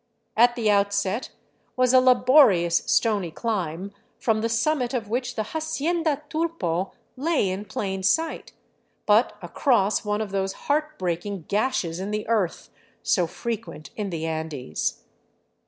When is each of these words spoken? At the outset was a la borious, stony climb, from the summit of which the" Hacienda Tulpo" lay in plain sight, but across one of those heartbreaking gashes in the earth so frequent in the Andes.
At 0.35 0.55
the 0.55 0.67
outset 0.71 1.29
was 1.75 1.93
a 1.93 1.99
la 1.99 2.15
borious, 2.15 2.89
stony 2.89 3.29
climb, 3.29 3.91
from 4.17 4.41
the 4.41 4.49
summit 4.49 4.95
of 4.95 5.09
which 5.09 5.35
the" 5.35 5.43
Hacienda 5.53 6.23
Tulpo" 6.27 6.93
lay 7.15 7.47
in 7.47 7.65
plain 7.65 8.01
sight, 8.01 8.51
but 9.05 9.37
across 9.43 10.03
one 10.03 10.19
of 10.19 10.31
those 10.31 10.53
heartbreaking 10.53 11.43
gashes 11.47 11.99
in 11.99 12.09
the 12.09 12.27
earth 12.27 12.71
so 13.03 13.27
frequent 13.27 13.91
in 13.95 14.09
the 14.09 14.25
Andes. 14.25 15.03